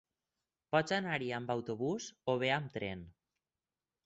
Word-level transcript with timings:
Pot 0.75 0.93
anar-hi 0.97 1.29
amb 1.39 1.53
autobús 1.57 2.09
o 2.35 2.39
bé 2.45 2.51
amb 2.57 2.75
tren. 2.79 3.05